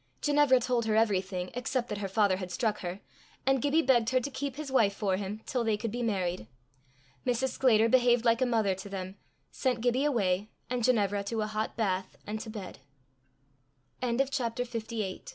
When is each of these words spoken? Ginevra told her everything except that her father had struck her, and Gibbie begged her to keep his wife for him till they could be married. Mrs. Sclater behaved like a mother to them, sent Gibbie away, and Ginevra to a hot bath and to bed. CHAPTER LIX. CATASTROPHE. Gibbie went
Ginevra 0.19 0.59
told 0.59 0.85
her 0.85 0.95
everything 0.95 1.51
except 1.53 1.87
that 1.89 1.99
her 1.99 2.07
father 2.07 2.37
had 2.37 2.49
struck 2.49 2.79
her, 2.79 3.01
and 3.45 3.61
Gibbie 3.61 3.83
begged 3.83 4.09
her 4.09 4.19
to 4.19 4.31
keep 4.31 4.55
his 4.55 4.71
wife 4.71 4.95
for 4.95 5.15
him 5.15 5.41
till 5.45 5.63
they 5.63 5.77
could 5.77 5.91
be 5.91 6.01
married. 6.01 6.47
Mrs. 7.23 7.49
Sclater 7.49 7.87
behaved 7.87 8.25
like 8.25 8.41
a 8.41 8.47
mother 8.47 8.73
to 8.73 8.89
them, 8.89 9.17
sent 9.51 9.79
Gibbie 9.79 10.05
away, 10.05 10.49
and 10.71 10.83
Ginevra 10.83 11.23
to 11.25 11.41
a 11.41 11.45
hot 11.45 11.77
bath 11.77 12.17
and 12.25 12.39
to 12.39 12.49
bed. 12.49 12.79
CHAPTER 14.01 14.23
LIX. 14.23 14.37
CATASTROPHE. 14.39 14.87
Gibbie 14.89 15.01
went 15.19 15.29